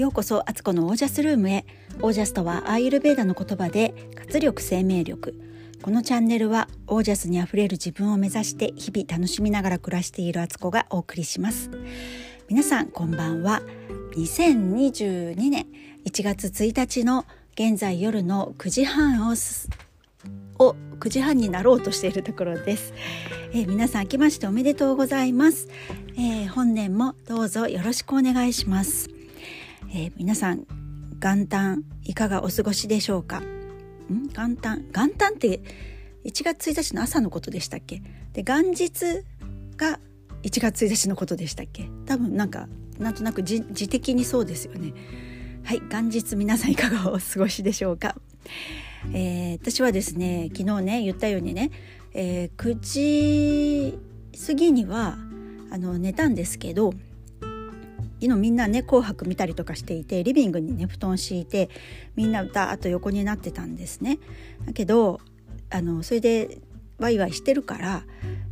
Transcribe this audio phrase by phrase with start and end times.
[0.00, 1.66] ようこそアツコのオージャスルームへ。
[2.00, 5.38] オージャスとはアーユルベーダの言葉で活力生命力。
[5.82, 11.70] このチャンネルはオージャスにあふれる自分を目指して日々楽しみながら暮らしているアツコがお送りします。
[12.48, 13.60] 皆さんこんばんは。
[14.16, 15.66] 2022年
[16.06, 19.34] 1月1日の現在夜の9時半を
[20.58, 22.94] を9時半になろうとしているところです、
[23.52, 25.68] えー、皆さん明けましておめでとうございます、
[26.16, 29.19] えー、本年もどうぞよろしくお願いします。
[29.92, 30.66] えー、皆さん
[31.20, 33.40] 元旦いかがお過ごしでしょうか？
[33.40, 34.28] ん？
[34.34, 34.84] 元旦？
[34.92, 35.60] 元旦って
[36.24, 38.02] 1月1日の朝のことでしたっけ？
[38.32, 39.24] で元日
[39.76, 39.98] が
[40.42, 41.88] 1月1日のことでしたっけ？
[42.06, 42.68] 多分なんか
[42.98, 44.92] なんとなく自的にそうですよね。
[45.64, 48.14] はい元日皆さんいかがお過ごしでしょうか、
[49.12, 51.70] えー、私はですね昨日ね言ったようにね、
[52.14, 53.98] えー、9時
[54.46, 55.18] 過ぎには
[55.70, 56.94] あの寝たんですけど
[58.20, 61.70] 今みんなね「紅白」見たりとかしていてリビングにね布団敷いて
[62.16, 64.18] みんなダーッと横になってたんですね。
[64.66, 65.20] だけど
[65.70, 66.58] あのそれで
[66.98, 68.02] ワイワイしてるから、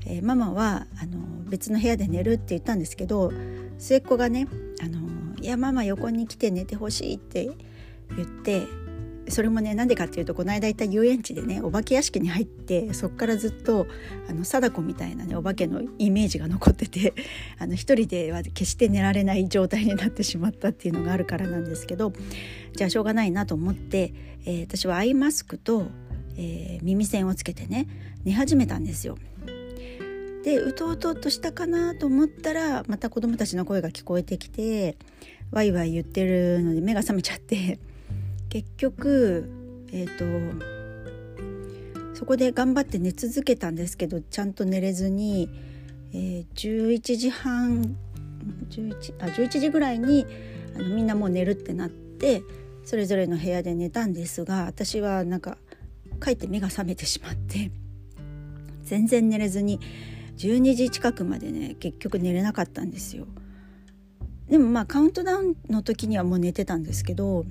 [0.06, 3.32] えー、ママはあの別の部屋で寝るって言ったんですけど
[3.78, 4.48] 末っ子がね
[4.80, 7.50] 「あのいやママ横に来て寝てほしい」って
[8.16, 8.66] 言って
[9.30, 13.86] それもねなんでかっていうとこの間行った遊園地でねお化け屋敷に入ってそっからずっと
[14.28, 17.14] あの貞子みたいなねお化けのイメージが残ってて
[17.58, 22.12] あの一人では決して寝られない状態になってしまったっていうのがあるからなんですけど
[22.74, 24.12] じゃあしょうがないなと思って、
[24.44, 25.86] えー、私はアイマスクと、
[26.36, 27.86] えー、耳栓をつけてね
[28.24, 29.18] 寝始めたんですよ。
[30.44, 34.96] でうとうとうとしたかなと思ったらまた子供たちの声が聞こえてきて
[35.50, 37.78] ワイワイ言ってるので目が覚めちゃって
[38.48, 39.50] 結局
[39.92, 40.68] えっ、ー、と
[42.14, 45.48] そこで頑張って寝続けたんですけどちゃんと寝れずに、
[46.12, 47.96] えー、11時半
[48.70, 50.26] 11あ11時ぐらいに
[50.74, 52.42] あのみんなもう寝るってなって
[52.84, 55.58] それぞれの部屋で寝たんですが私はなんか
[56.18, 57.70] かえって目が覚めてしまって
[58.82, 59.78] 全然寝れずに
[60.38, 63.26] 12時近くまでね結局寝れなかったんですよ。
[64.48, 67.44] でもまあカウントダウンの時にはもう寝てたんですけど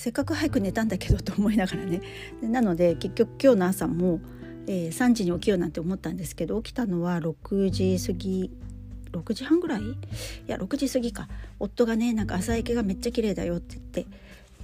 [0.00, 2.00] せっかく早く寝たんだけどと思いながらね。
[2.40, 4.20] なので結局今日の朝も、
[4.66, 8.50] えー、3時に起きようなんて思ったんですけど起きたのは6時過ぎ
[9.12, 9.82] 6時半ぐらい？
[9.82, 9.94] い
[10.46, 11.28] や6時過ぎか。
[11.58, 14.06] 夫がねなんか朝焼けがめっちゃ綺麗だよって言って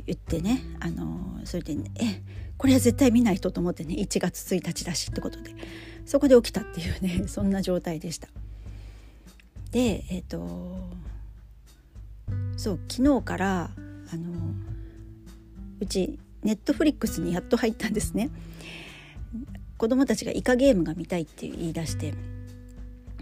[0.06, 2.22] 言ってねあのー、それでねえ
[2.56, 5.50] これは絶対見ないとと思ってね1月1日だしってことで
[6.06, 8.28] そこで起きたっていうね そんな状態でした。
[9.70, 10.88] でえっ、ー、と
[12.56, 13.70] そう昨日から
[14.10, 14.32] あの
[15.80, 18.30] うちネットフリックスにやっと入ったんですね。
[19.76, 22.12] 子供たちがイカゲームが見たいって言い出して。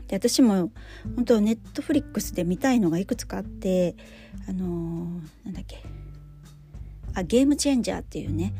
[0.08, 0.70] で私も
[1.16, 3.96] 本当ネットフリックスで見たいのがいくつかあって
[4.46, 5.82] あのー、なんだっけ。
[7.14, 8.52] あゲームチェンジャーっていうね、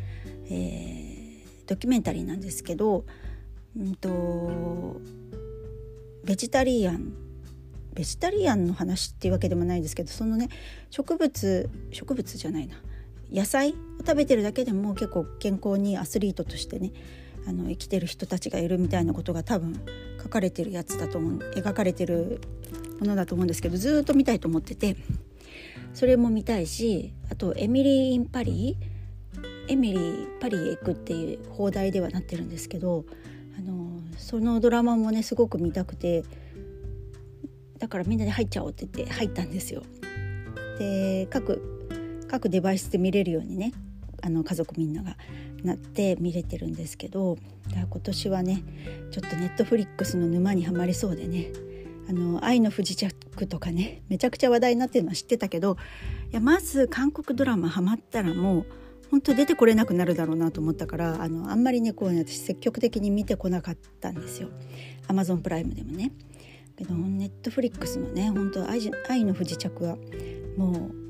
[0.47, 3.05] えー、ドキュメンタリーなんですけど、
[3.77, 5.01] うんと
[6.25, 7.13] ベジタリアン
[7.93, 10.49] ベジタリアンの話っていうわけでもないですけどそのね
[10.91, 12.77] 植物植物じゃないな。
[13.35, 13.75] 野菜を
[14.07, 16.93] 食べてるだけでも結構健康にアスリートとしてね
[17.47, 19.81] あの生きてる人たちがいるみたいなことが多分
[20.23, 22.41] 書かれてるやつだと思う描かれてる
[23.01, 24.97] ものだと思うんですけどずっと見たいと思ってて
[25.93, 28.77] それも見たいしあと「エミリー・イン・パリ」
[29.69, 33.05] エミリーパリへ行くっていう放題ではなってるんですけど
[33.59, 36.23] あのそのドラマもねすごく見たくて
[37.79, 39.83] だからみんなで入っちゃおうって言って入ったんですよ。
[40.79, 41.74] で各
[42.35, 43.73] 各デバイスで見れるようにね
[44.21, 45.17] あの家族みんなが
[45.63, 47.39] なって見れてるんですけど
[47.73, 48.65] 今年はね
[49.13, 51.53] ちょっとネットフリックスの沼にはまりそうでね
[52.11, 53.15] 「あの愛の不時着」
[53.47, 55.77] とかねめちゃくちゃ話題になってるのは知ってたけど
[56.33, 58.67] いやまず韓国ドラマハマったらもう
[59.13, 64.49] 本当出てこれなくなるだろうなと思ったからあのあんまりねこう、ね、私積極的に見てこなかったんですよ。
[65.07, 66.11] アマゾンプライムでもね。
[66.77, 69.97] けどネットフリックスのね本当愛愛の不時着は
[70.57, 71.04] もう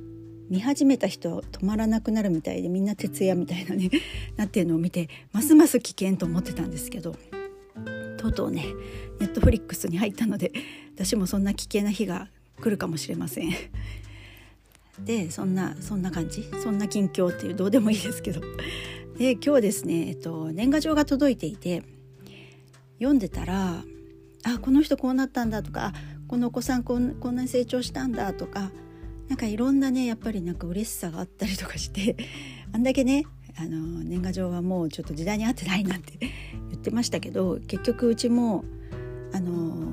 [0.51, 3.91] 見始めた人は止まらなくなるみたいでみんな徹夜みたいなね
[4.37, 7.17] なってるのを見てますます危険と思ってたんですけど
[8.19, 8.67] とうとうね
[9.21, 10.53] ネットフリックスに入ったので
[10.95, 12.29] 私もそんな危険な日が
[12.61, 13.51] 来るかもしれません。
[15.05, 16.49] でそんなそんな感じ？
[16.63, 18.41] そんな近況っていうどうでもいいですけど
[19.19, 21.83] で今日ですね、えっと、年賀状が届いていて
[22.99, 23.85] 読んでたら
[24.45, 25.93] あこの人こうなったんだとか
[26.29, 28.71] このお子さんこんこんなに成長したんだとか
[29.29, 32.17] なんかいろんなねやっぱりなんか嬉しさがあったりとかして
[32.73, 33.25] あんだけね
[33.57, 36.19] あの年賀状はもうちょっと時代に合ってないなんて
[36.71, 38.65] 言ってましたけど結局うちも
[39.33, 39.93] あの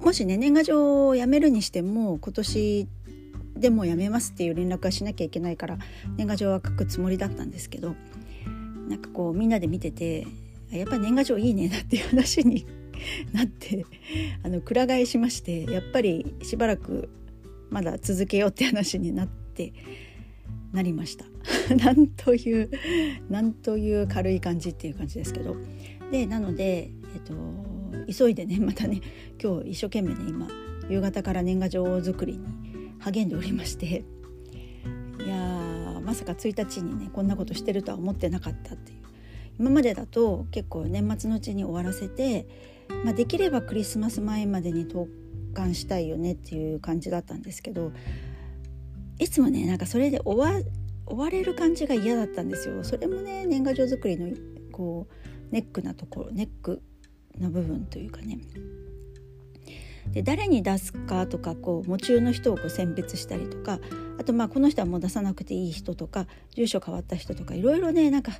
[0.00, 2.88] もしね年賀状をやめるにしても今年
[3.56, 5.78] でもやめますっていう連絡はしなきゃいけないから
[6.16, 7.94] 年賀状は書くつもりだったんですけど
[8.88, 10.26] なんかこうみんなで見てて
[10.70, 12.66] やっぱり年賀状いいねなっていう話に
[13.32, 13.86] なって
[14.42, 17.08] あのくら替えしましてやっぱりしばらく
[17.74, 19.72] まだ続けようって話になって
[20.72, 21.24] なりました。
[21.74, 22.70] なんという
[23.28, 25.56] なんという軽い感じっていう感じですけど。
[26.12, 27.34] でなので、えっと、
[28.16, 29.00] 急いでねまたね
[29.42, 30.48] 今日一生懸命ね今
[30.88, 32.46] 夕方から年賀状作りに
[33.00, 34.04] 励んでおりまして。
[35.24, 38.98] いやまさか1日にねこんなことしてるとは思ってなかったっていう。
[39.58, 42.46] 今までだと結構年末のうちに終わらせて、
[43.04, 45.08] まあ、できればクリスマス前までに投
[45.54, 47.92] 函したいよねっていう感じだったんですけど
[49.18, 50.60] いつもねなんかそれで終わ
[51.06, 52.82] 終われる感じが嫌だったんですよ。
[52.82, 54.34] それもね年賀状作りの
[54.72, 56.82] こうネックなところネック
[57.38, 58.38] の部分というかね
[60.12, 63.78] で誰に出すかとかこう夢中の人をこう選別したりとか
[64.18, 68.32] あとまあこの人はもう出さなくていい人とか住所変わった人とかいろいろねなんか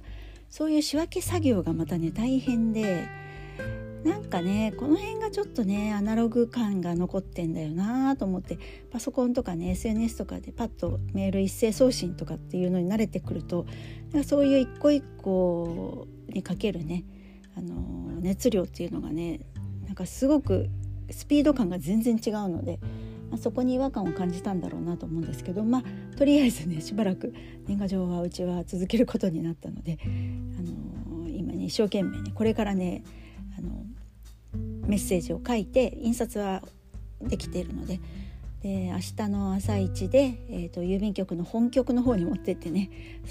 [0.51, 3.07] そういう仕分け作業がまたね大変で
[4.05, 8.59] なんかねこの辺がちょっとねアナログ感が残ってんだよなと思って
[8.91, 13.67] パソコンとかね SNS とかでパッとメール一斉送信とかっていうのに慣れてくると
[14.25, 17.05] そういう一個一個にかけるね
[17.57, 19.41] あの熱量っていうのがね
[19.87, 20.69] なんかすごく
[21.11, 22.79] スピード感が全然違うので、
[23.31, 27.35] まあ、そこに違和感を感じたんだろうなと思うんですけどまあとりあえずねしばらく
[27.67, 30.07] 年賀状はうちは続けることになったので、あ
[30.63, 33.03] の今ね一生懸命ねこれからね
[34.87, 36.63] メッセージを書いて印刷は
[37.21, 38.01] できているので。
[38.63, 42.89] で明日の朝一で、えーと、郵便局の本局の方に持ってってね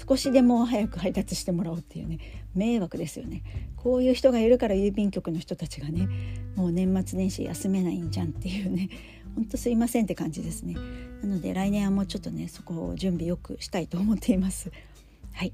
[0.08, 2.20] 少しでも早く配達してもらおうっていうね
[2.54, 3.42] 迷惑ですよね。
[3.74, 6.08] こういう人がいるから郵便局の人たちがね
[6.54, 8.88] もう年末年始休めないんじゃんっていうね
[9.34, 10.76] ほんとすいませんって感じですね。
[11.20, 14.70] なので来年はもうちょっとねそこを準備よくしたいと思っています。
[15.32, 15.52] はい。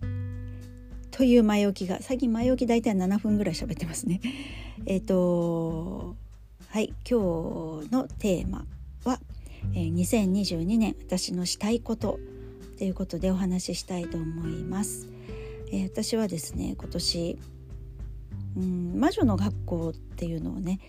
[1.20, 4.22] という前置きが最近前置き大体7分ぐらい喋ってますね
[4.86, 6.16] えっ、ー、と
[6.70, 8.64] はい今日のテーマ
[9.04, 9.20] は
[9.76, 12.18] 「えー、2022年私のしたいこと
[12.78, 15.08] ということでお話ししたいと思います。
[15.70, 17.38] えー、私はですね今年
[18.56, 20.80] うん魔女の学校っていうのをね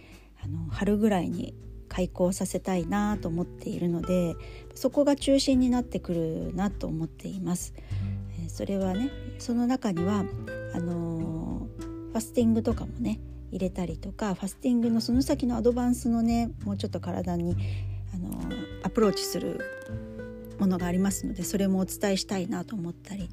[0.41, 1.53] あの春ぐらいに
[1.89, 4.37] 開校させたいなと思っているので
[4.75, 7.73] そこが中心になってくるなと思っています。
[8.39, 9.11] えー、それはね
[9.41, 10.23] その中には
[10.73, 11.67] あの、
[12.11, 13.19] ファスティングとかもね
[13.51, 17.55] 入れたりとかファスティングのその先のアドバンスのねもうちょっと体に
[18.13, 18.31] あの
[18.83, 19.59] アプローチする
[20.59, 23.29] ものがありますのでそれもお伝えしたいなと思ったり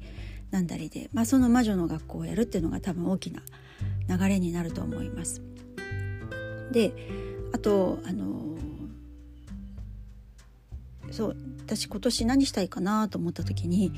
[0.51, 3.41] なんだりで、まあ、その魔女の学校をやるっていうのが多分大きな
[4.07, 5.41] 流れになると思います。
[6.71, 6.93] で
[7.51, 8.57] あとあの
[11.11, 13.91] そう私今年何したいかなと思った時に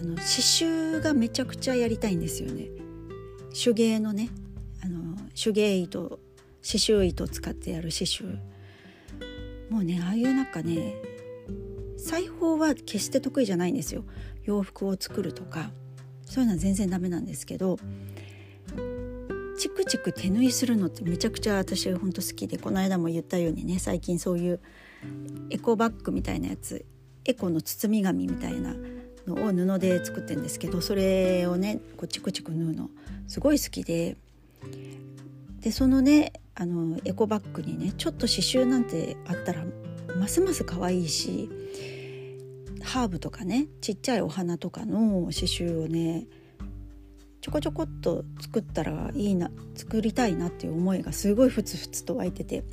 [0.00, 2.68] あの刺繍がめちゃくちゃやりたいんですよね。
[3.52, 4.30] 手芸のね
[4.84, 6.20] あの手芸糸
[6.62, 8.38] 刺繍糸を使ってやる刺繍
[9.70, 10.94] もうねああいうなんかね
[11.96, 14.04] 裁縫は決して得意じゃないんですよ
[14.44, 15.70] 洋服を作るとか
[16.24, 17.78] そういうのは全然ダメなんですけど
[19.58, 24.60] チクチク手縫いするのってめちゃくちゃ私ほんと好きでこの間も言ったようにね最近そういう
[25.50, 26.84] エコバッグみたいなやつ
[27.24, 28.74] エコの包み紙みたいな
[29.28, 32.90] のを布で作ってるんですけどそれをねこうチクチク縫うの
[33.26, 34.16] すごい好きで。
[35.60, 39.64] でそのねあのエコバッグにねちょっと刺繍なんてあったら
[40.16, 41.48] ますます可愛いし
[42.82, 46.26] ハーブとかねちっちゃいお花とかの刺繍をね
[47.40, 52.64] ちょこちょこっと作ったらいいな作りたいなっていう思いがすごいふつふつと湧いてて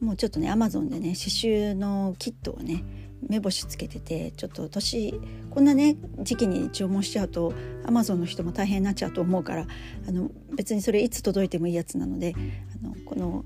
[0.00, 2.84] もうちょっとねアマゾンでね刺繍のキットをね
[3.28, 7.52] 目星つけててちょっと年こんなね時期に注文しちゃうと
[7.84, 9.66] アマゾンの人も大変になっちゃうと思うから
[10.08, 12.34] あの別にそれいつ届いてもいいやつなので
[12.82, 13.44] あのこの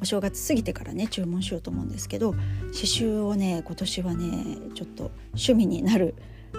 [0.00, 2.42] お正月過ぎてからね注文しようと思うんですけど刺
[2.72, 6.14] 繍をね今年はねちょっと趣味になる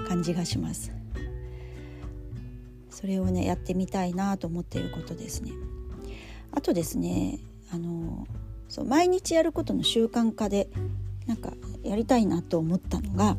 [0.08, 0.92] 感じがします。
[2.90, 5.52] それをねやってみたいなと思っていることですね。
[6.52, 7.40] あとですね
[7.74, 8.26] あの
[8.70, 10.70] そう毎日やることの習慣化で
[11.28, 11.52] なんか
[11.94, 13.38] やりたいなと思ったのが、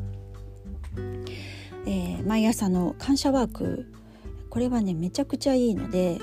[1.85, 3.91] えー、毎朝の感謝ワーク
[4.49, 6.19] これはねめちゃくちゃいいので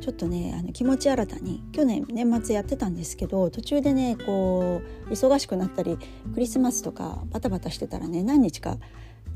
[0.00, 5.98] ちょっとねあの気持ち新たに去年年末やってたんですけど途中でねこう忙しくなったり
[6.32, 8.78] クリスマスとかバタバタしてたらね何日か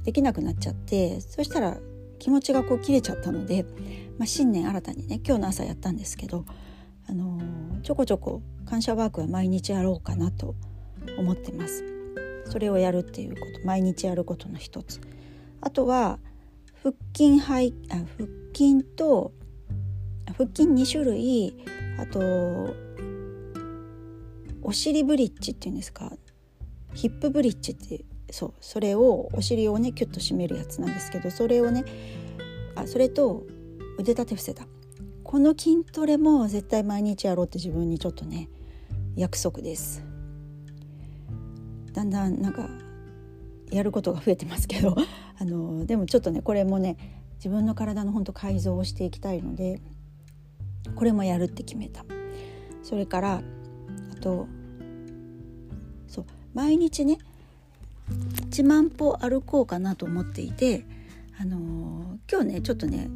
[0.04, 1.76] できなくなっちゃってそしたら
[2.18, 3.66] 気持ちがこう切れちゃったので、
[4.16, 6.46] まあ、新年新たにね今日の朝やったんですけど、
[7.08, 7.40] あの、
[7.82, 10.54] ちょこちょこ感謝ワークは毎日やろうかなと
[11.18, 11.97] 思ってます。
[12.48, 15.00] それをやるっていうこと毎日やることの一つ。
[15.60, 16.18] あとは
[16.82, 17.44] 腹筋背
[17.94, 19.32] あ腹筋と
[20.36, 21.56] 腹筋2種類
[21.98, 22.20] あと
[24.62, 26.12] お尻ブリッジっていうんですか
[26.94, 31.84] ヒップブリッジってそうそれをお尻をねキュッと締めるやつなんですけどそれをね
[32.74, 33.44] あそれと
[33.98, 34.66] 腕立て伏せだ。
[35.24, 38.48] この筋トレも絶対毎日やろうって自分にちょっとね
[39.16, 40.07] 約束です。
[41.92, 42.68] だんだんなんか
[43.70, 44.96] やることが増えてますけど
[45.38, 46.96] あのでもちょっとねこれもね
[47.36, 49.80] 自分の体の本当改造をしていきたいので
[50.94, 52.04] これもやるって決めた。
[52.82, 53.42] それから
[54.12, 54.46] あと
[56.06, 57.18] そう毎日ね
[58.50, 60.86] 1万歩歩こうかなと思っていて
[61.38, 63.10] あの、今日ねちょっとね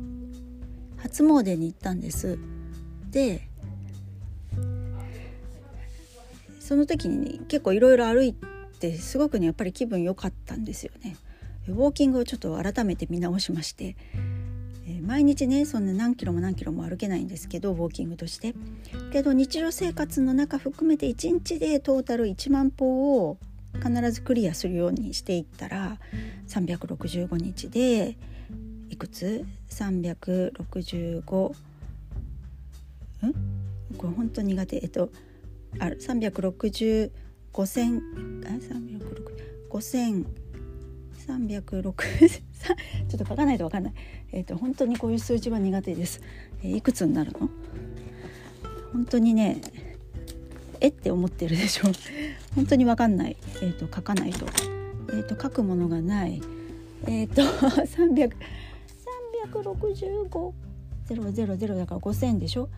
[0.98, 2.38] 初詣に行ったんです。
[3.10, 3.48] で
[6.60, 8.51] その時に、ね、結構いろいろ歩いて
[8.98, 11.16] すごくねやっぱり気分良かったんですよね。
[11.68, 13.94] ウォーキングをちょっと改めて見直しまして、
[14.86, 18.54] えー、毎日ねそんな何キロも何キロも歩けないんですけどウォーキングとして。
[19.12, 23.38] けど日常生活の中含めて1日でトータル1万歩を
[23.74, 25.98] 必ずクリアするようにしていったら
[26.48, 28.16] 365日で
[28.90, 31.52] いくつ ?365
[33.26, 33.34] ん？
[33.96, 34.76] これ本当苦手。
[34.82, 35.10] えっと
[35.78, 37.10] あ365
[37.66, 38.02] 千
[38.44, 39.22] あ360
[39.70, 40.26] 5
[41.26, 43.92] 306ちょっと書かないと分かんない。
[44.32, 46.20] えっ、ー、と本当にこういう数字は苦手です、
[46.62, 47.48] えー、いくつになるの？
[48.92, 49.60] 本当にね
[50.80, 51.88] えって思ってるでしょ。
[52.54, 54.46] 本当に分かんない、えーと、書かないと,、
[55.10, 56.42] えーと、書くものがない。
[57.06, 58.32] えっ、ー、と300
[59.52, 60.52] 365
[61.08, 62.68] 000だから5000でしょ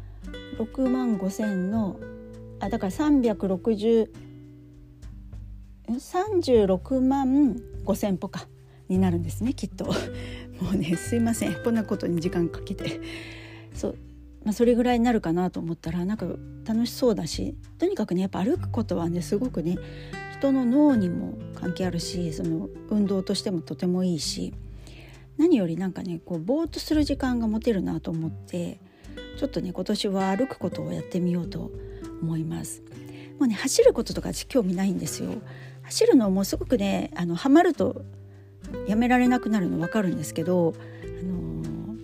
[0.59, 1.97] ？6万5000の
[2.61, 4.09] あだから360
[5.88, 8.47] 36万5,000歩か
[8.88, 9.87] になるんですねきっと
[10.61, 13.00] もうねすいませんこんなことに時間かけて
[13.75, 13.97] そう
[14.45, 16.26] まあ、それぐらいになるかなと思ったらなんか
[16.67, 19.79] 楽しそうだしとにかくねやっぱ歩くことはねすごくね
[20.38, 24.53] 人の脳にも関係あるしその運動としてもとてもいいし
[25.38, 28.79] 何よりなんかねこうぼーっとする時間が持てるなと思って
[29.38, 31.71] ちょっとね今年は歩くことをやってみようと
[32.21, 32.83] 思います。
[33.38, 35.31] もうね走ることとか興味ないんですよ。
[35.85, 38.05] 走るのもすごくねあのハマると
[38.87, 41.97] やめられなくなるの分かるんですけど、あの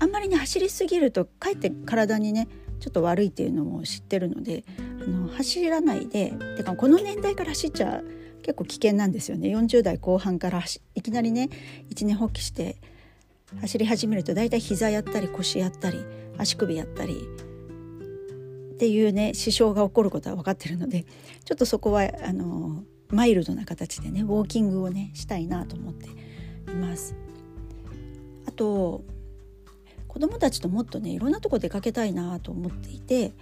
[0.00, 2.48] あんまりね走りすぎるとかえって体にね
[2.80, 8.02] ちょっと悪いっていうのも知ってるのであの走らないでてかこの年代から走っちゃ
[8.42, 9.48] 結構危険なんですよね。
[9.54, 10.62] 40代後半から
[10.94, 11.50] いきなりね
[11.90, 12.76] 一年発起して
[13.60, 15.98] 走り始めると大体膝やったり腰やったり
[16.36, 17.26] 足首やったり
[18.78, 21.04] っていうね支障が起こることは分かってるので
[21.44, 26.06] ちょっとそこはあのマイルドな形でねウォーキングをねしたいなと思って
[26.70, 27.16] います。
[28.46, 29.02] あと
[30.06, 33.32] 子供たちともっとねいろんなとこ出かけたいなと思っていて、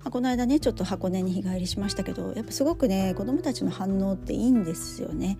[0.00, 5.36] まあ、この間ねちょっと箱根に日帰りしましたけどやっぱすごくね子供たちの反応っていいんですよね。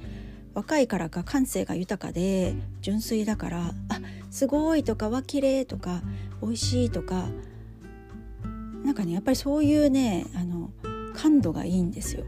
[0.53, 6.03] 若いからか感性が豊かで純粋だから「あすごい」とか「わ綺麗とか
[6.43, 7.31] 「美味しい」とか
[8.85, 10.71] なんかねやっぱりそういうねあの
[11.15, 12.25] 感度がいいんですよ。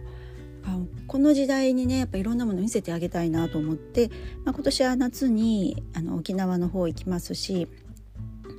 [1.06, 4.08] この時代にねやっぱいろんなもの見せてあげたいなと思って、
[4.44, 7.68] まあ、今年は夏にあの沖縄の方行きますし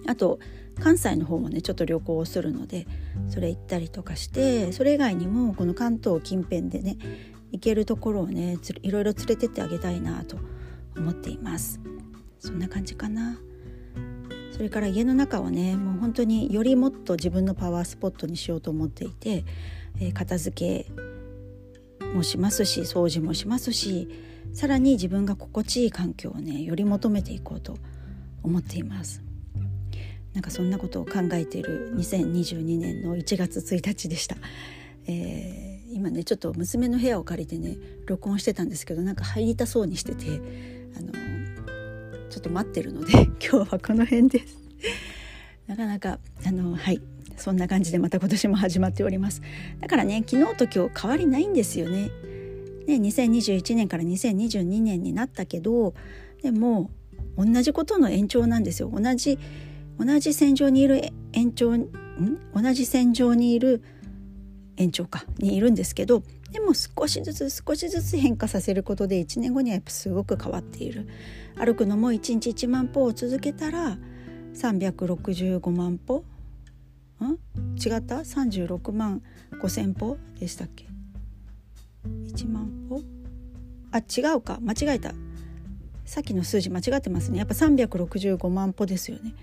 [0.08, 0.40] あと
[0.80, 2.88] 関西の方もねちょっと旅行をするので
[3.30, 6.98] それ行ったりとかしてそれ以外にもこの関東近辺でね
[7.52, 10.38] 行けるところをねいろいろ連れてってあげたいなと
[10.96, 11.80] 思っています
[12.40, 13.40] そんな感じかな
[14.56, 19.44] それから家の中をねもう本当によりもっと自分のパワースポットにしようと思っていて、
[20.00, 24.08] えー、片付けもしますし掃除もしますし
[24.54, 27.76] さらに自分が心地いい環境をねより求めていこうと
[28.44, 29.22] 思っています
[30.34, 34.36] なんかそんなことを考えている2022年の1月1日でした。
[35.08, 40.42] えー、今ねちょっと娘の部屋を借りてね録音してたんですけどなんか入りたそうにしてて
[40.98, 41.35] あの
[42.36, 44.58] ちょっと待ってるので 今日はこの辺です。
[45.68, 47.02] なかなかあのはい。
[47.38, 49.42] そんな感じでまた今年も始まっております。
[49.80, 52.10] だからね昨日と今日変わりないんですよね。
[52.88, 55.94] ね2021年から2022年になったけど
[56.42, 56.92] でも
[57.38, 58.92] 同じことの延長なんですよ。
[58.94, 59.40] 同じ
[59.98, 61.88] 同じ線上にいる延長ん？
[62.54, 63.82] 同じ線上にいる
[64.76, 65.26] 延長か。
[65.38, 66.22] にいるんですけど
[66.56, 71.06] でも少しずつ少しずつ変化させることで1年後にはやっぱすごく変わっている。
[71.58, 73.98] 歩くのも1日1万歩を続けたら
[74.54, 76.24] 365万歩
[77.20, 77.34] ん？
[77.76, 79.22] 違った？36万
[79.62, 80.86] 5,000歩でしたっけ
[82.06, 83.02] ？1万歩？
[83.92, 84.60] あ違うか。
[84.62, 85.14] 間違えた。
[86.06, 87.40] さっきの数字間違ってますね。
[87.40, 89.34] やっぱ365万歩ですよね。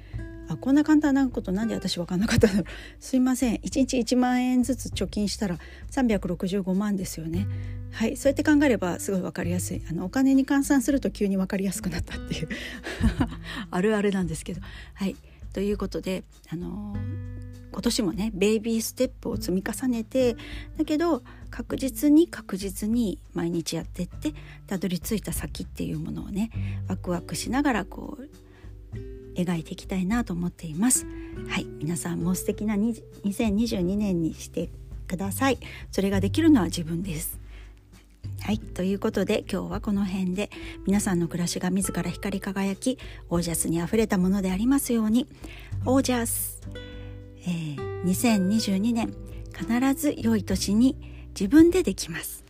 [0.53, 2.65] あこんな簡単なことなんで私分かんなかったの？
[3.01, 3.57] すいません。
[3.57, 5.59] 1日1万円ずつ貯金したら
[5.91, 7.47] 365万ですよね。
[7.91, 8.17] はい。
[8.17, 9.83] そうやって考えればすごい分かりやすい。
[9.89, 12.49] あのお金に換算すると急に分かりやすくなったっていう。
[13.71, 14.61] あるあるなんですけど。
[14.95, 15.17] はい。
[15.53, 16.97] ということであの
[17.73, 20.37] 今年もねベイビーステップを積み重ねて
[20.77, 24.35] だけど確実に確実に毎日やってって
[24.67, 26.51] たどり着いた先っていうものをね
[26.89, 28.29] ワクワクしながらこう
[29.35, 31.07] 描いていきたいなと思っています。
[31.49, 31.67] はい。
[31.79, 34.71] 皆さんも素敵な2022年にして
[35.09, 35.59] ください。
[35.91, 37.39] それができるのは自分です。
[38.41, 38.59] はい。
[38.59, 40.51] ということで今日はこの辺で
[40.87, 42.99] 皆さんの暮らしが自ら光り輝き
[43.31, 45.27] オージャスにあふれたものでありますように。
[45.85, 46.61] オージャス、
[47.47, 49.15] えー、2022年
[49.57, 50.97] 必ず良い年に
[51.29, 52.45] 自分でできます。